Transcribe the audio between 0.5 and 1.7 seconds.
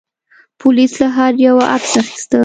پولیس له هر یوه